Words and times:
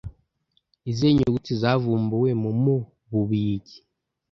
Ni 0.81 0.87
izihe 0.91 1.11
nyuguti 1.15 1.51
zavumbuwe 1.61 2.29
mu 2.41 2.51
mu 2.63 2.75
Bubiligi 3.11 3.77